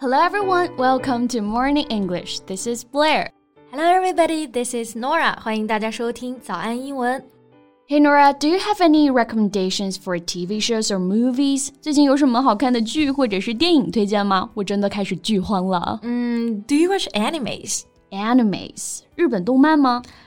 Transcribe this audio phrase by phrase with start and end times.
[0.00, 2.40] Hello everyone, welcome to Morning English.
[2.46, 3.28] This is Blair.
[3.70, 5.38] Hello everybody, this is Norah.
[5.40, 7.22] 欢迎大家收听早安英文。
[7.86, 11.68] Hey Norah, do you have any recommendations for TV shows or movies?
[11.82, 14.48] 最近有什么好看的剧或者是电影推荐吗？
[14.54, 16.00] 我真的开始剧荒了。
[16.02, 17.82] 嗯，Do you watch animes?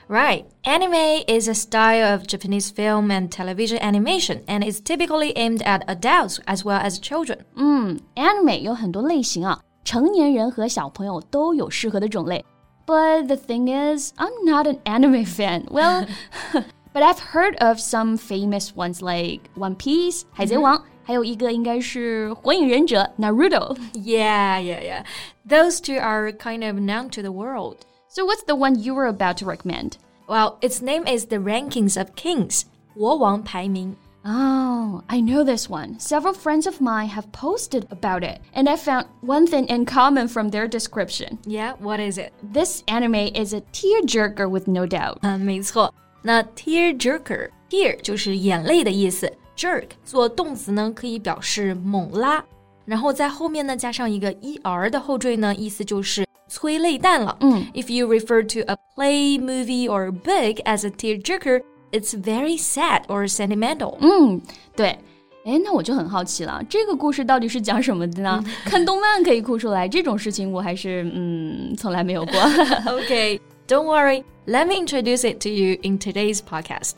[0.08, 0.44] right.
[0.64, 5.82] anime is a style of Japanese film and television animation, and is typically aimed at
[5.86, 7.38] adults as well as children.
[7.56, 9.60] Mm, 嗯，anime 有很多类型啊。
[9.83, 12.43] 成年人和小朋友都有适合的种类。
[12.85, 15.65] But the thing is, I'm not an anime fan.
[15.69, 16.07] Well,
[16.93, 20.83] but I've heard of some famous ones like One Piece, 海贼王。
[21.03, 23.75] 还有一个应该是《火影忍者》Naruto.
[23.93, 25.05] Yeah, yeah, yeah.
[25.47, 27.77] Those two are kind of known to the world.
[28.07, 29.93] So what's the one you were about to recommend?
[30.27, 32.63] Well, its name is The Rankings of Kings.
[32.95, 33.95] 国王排名.
[34.25, 35.97] Oh, I know this one.
[35.97, 40.27] Several friends of mine have posted about it, and I found one thing in common
[40.27, 41.37] from their description.
[41.45, 42.33] Yeah, what is it?
[42.43, 45.19] This anime is a tearjerker with no doubt.
[45.21, 45.93] 嗯，没错。
[46.21, 49.31] 那 tearjerker，tear 就是眼泪的意思。
[49.55, 52.43] jerk 做动词呢，可以表示猛拉，
[52.85, 54.31] 然后在后面呢加上一个
[54.63, 57.37] er 的后缀呢，意思就是催泪弹了。
[57.39, 61.61] 嗯，If you refer to a play, movie or book as a tearjerker,
[61.93, 63.97] it's very sad or sentimental.
[64.01, 64.41] 嗯，
[64.75, 64.97] 对。
[65.45, 68.43] 哎，那我就很好奇了，这个故事到底是讲什么的呢？
[68.65, 72.33] 看动漫可以哭出来，这种事情我还是嗯从来没有过。
[72.33, 74.23] okay, don't worry.
[74.45, 76.97] Let me introduce it to you in today's podcast.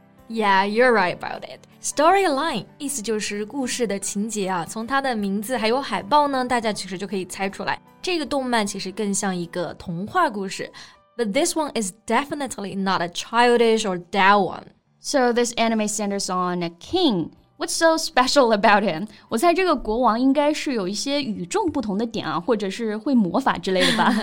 [0.31, 1.59] Yeah, you're right about it.
[1.83, 10.71] Storyline 意思就是故事的情节啊，从它的名字还有海报呢，大家其实就可以猜出来，这个动漫其实更像一个童话故事。
[11.17, 14.67] But this one is definitely not a childish or dull one.
[15.01, 17.31] So this anime centers on a king.
[17.57, 19.07] What's so special about him？
[19.27, 24.13] 我猜这个国王应该是有一些与众不同的点啊，或者是会魔法之类的吧。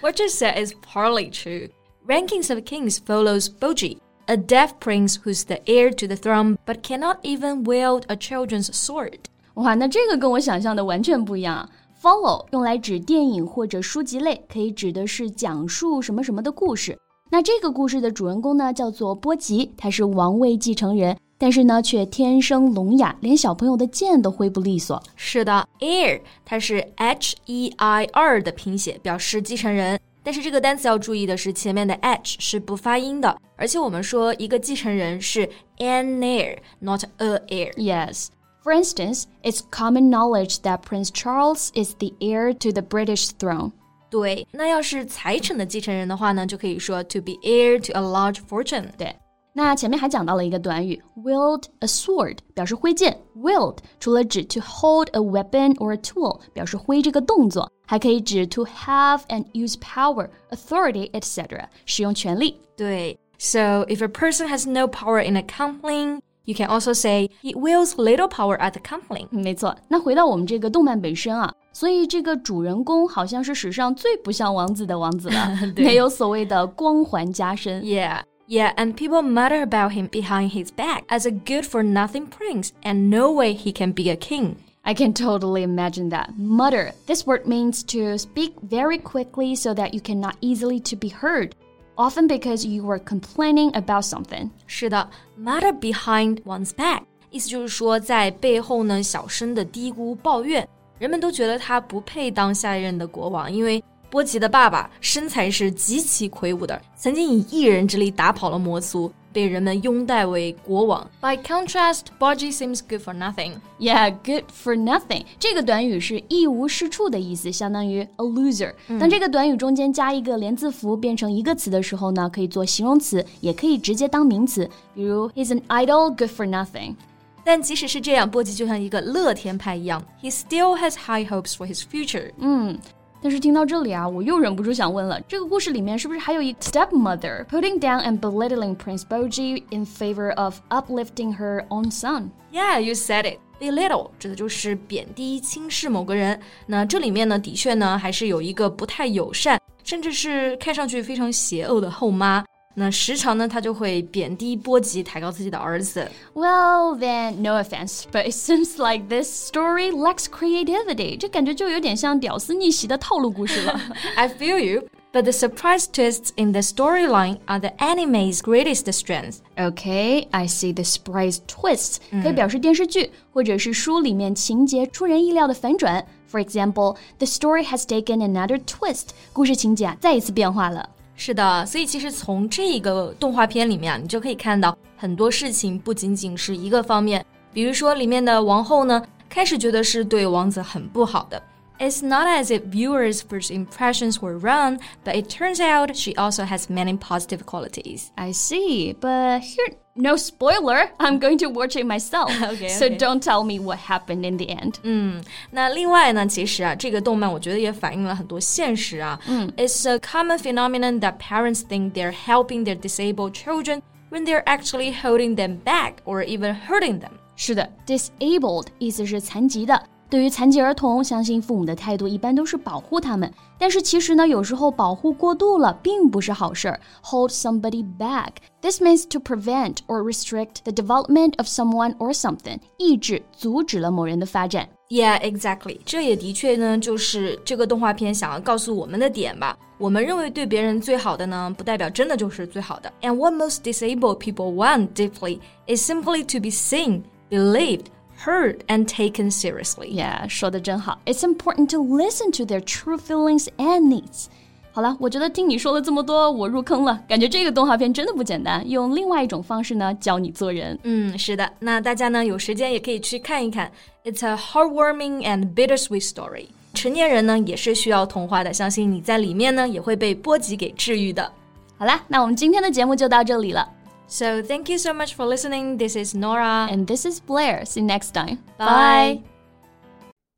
[0.00, 1.68] What you said is partly true.
[2.06, 3.98] Rankings of kings follows Bojji.
[4.30, 8.68] A deaf prince who's the heir to the throne but cannot even wield a children's
[8.72, 9.18] sword.
[9.54, 11.68] 哇，那这个跟我想象的完全不一样。
[12.00, 16.96] Follow 用来指电影或者书籍类，可以指的是讲述什么什么的故事。
[17.30, 25.02] 那这个故事的主人公呢，叫做波吉，他是王位继承人，但是呢，却天生聋哑，连小朋友的剑都挥不利索。
[25.14, 30.00] 是的，heir 它是 H E I R 的拼写，表示继承人。
[30.23, 38.27] 但是这个单词要注意的是，前面的 h 是不发音的，而且我们说一个继承人是 an heir，not a heir。Yes.
[38.63, 43.71] For instance, it's common knowledge that Prince Charles is the heir to the British throne.
[44.09, 48.87] 对，那要是财产的继承人的话呢，就可以说 to be heir to a large fortune。
[48.97, 49.15] 对。
[49.57, 53.17] 那前面还讲到了一个短语 wield a sword，表示挥剑。
[53.37, 61.67] wield 除了指 to hold a weapon or a tool，表示挥这个动作，还可以指 to have and use power, authority, etc.
[61.85, 62.59] 使用权力。
[62.75, 67.95] 对，So if a person has no power in a company, you can also say he wields
[67.95, 69.27] little power at the company.
[69.29, 69.73] 没错。
[69.87, 77.81] 那回到我们这个动漫本身啊，所以这个主人公好像是史上最不像王子的王子了，没有所谓的光环加身。
[77.81, 78.21] Yeah.
[78.49, 82.73] Yeah, and people mutter about him behind his back as a good for nothing prince,
[82.83, 84.57] and no way he can be a king.
[84.83, 86.37] I can totally imagine that.
[86.37, 86.93] Mutter.
[87.07, 91.55] This word means to speak very quickly so that you cannot easily to be heard.
[91.97, 94.51] Often because you were complaining about something.
[94.67, 97.01] 是的，mutter behind one's back，
[97.31, 100.67] 意思就是说在背后呢小声的嘀咕抱怨。
[100.99, 111.08] 人们都觉得他不配当下一任的国王，因为 波吉的爸爸身材是极其魁梧的，曾经以一人之力打跑了魔族，被人们拥戴为国王。
[111.20, 113.52] By contrast, Boji seems good for nothing.
[113.78, 115.24] Yeah, good for nothing.
[115.38, 118.74] 这个短语是一无是处的意思，相当于 a loser。
[118.98, 126.96] 当这个短语中间加一个连字符变成一个词的时候呢，可以做形容词，也可以直接当名词，比如 He's an idle, good for nothing.
[127.44, 132.32] 但即使是这样，波吉就像一个乐天派一样，He still has high hopes for his future.
[132.38, 132.76] 嗯。
[133.22, 142.30] 但是听到这里啊，我又忍不住想问了：这个故事里面是不是还有一 stepmother putting down and belittling Prince Boji in favor of uplifting her own son?
[142.50, 143.38] Yeah, you said it.
[143.60, 146.40] belittle 指的就是贬低、轻视某个人。
[146.66, 152.42] 那这里面呢，的确呢，还是有一个不太友善，甚至是看上去非常邪恶的后妈。
[152.77, 156.11] 那时常呢，他就会贬低、波及、抬高自己的儿子。
[156.33, 161.17] Well, then, no offense, but it seems like this story lacks creativity.
[161.17, 163.79] 这 感觉就有点像屌丝逆袭的套路故事了。
[164.17, 164.83] I feel you.
[165.13, 169.37] But the surprise twists in the storyline are the anime's greatest strength.
[169.55, 176.05] Okay, I see the surprise twists 可以表示电视剧或者是书里面情节出人意料的反转。
[176.29, 179.11] For example, the story has taken another twist.
[179.31, 180.89] 故事情节啊再一次变化了。
[181.22, 187.22] 是的，所以其实从这个动画片里面啊，你就可以看到很多事情不仅仅是一个方面。
[187.52, 191.40] 比如说里面的王后呢，开始觉得是对王子很不好的。
[191.79, 196.69] It's not as if viewers' first impressions were wrong, but it turns out she also has
[196.69, 198.13] many positive qualities.
[198.17, 200.91] I see, but here, no spoiler.
[201.01, 202.31] I'm going to watch it myself.
[202.41, 202.95] okay, so okay.
[202.95, 204.79] don't tell me what happened in the end.
[204.83, 205.21] 嗯，
[205.51, 209.19] 那另外呢，其实啊，这个动漫我觉得也反映了很多现实啊。
[209.27, 215.35] 嗯，It's a common phenomenon that parents think they're helping their disabled children when they're actually holding
[215.35, 217.11] them back or even hurting them.
[217.35, 219.83] 是的，disabled 意思是残疾的。
[220.09, 223.31] 对于残疾儿童，相信父母的态度一般都是保护他们。
[223.57, 226.79] 但是其实呢，有时候保护过度了并不是好事儿。
[227.03, 228.29] Hold somebody back.
[228.61, 234.69] This means to prevent or restrict the development of someone or something，抑制、阻止了某人的发展。
[234.89, 235.79] Yeah, exactly.
[235.83, 239.57] 这也的确呢，就是这个动画片想要告诉我们的点吧。
[239.79, 242.93] 我们认为对别人最好的呢，不代表真的就是最好的。
[243.01, 247.85] And what most disabled people want deeply is simply to be seen, believed
[248.23, 249.89] heard and taken seriously.
[249.89, 250.99] Yeah, 说的真好。
[251.05, 254.25] It's important to listen to their true feelings and needs.
[254.71, 257.01] 好了，我觉得听你说了这么多，我入坑了。
[257.07, 260.77] 感觉这个动画片真的不简单，用另外一种方式呢教你做人。
[260.83, 261.49] 嗯，是的。
[261.59, 263.71] 那大家呢有时间也可以去看一看。
[264.03, 266.47] It's a heartwarming and bittersweet story.
[266.73, 271.31] 成年人呢也是需要童话的，相信你在里面呢也会被波及给治愈的。
[271.77, 273.65] 好啦，那我们今天的节目就到这里了。
[274.12, 275.78] So thank you so much for listening.
[275.78, 276.66] This is Norah.
[276.68, 277.64] And this is Blair.
[277.64, 278.38] See you next time.
[278.58, 278.66] Bye.
[278.66, 279.22] Bye.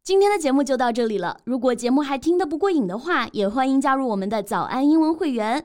[0.05, 1.39] 今天的节目就到这里了。
[1.45, 5.65] 如果节目还听得不过瘾的话，也欢迎加入我们的早安英文会员。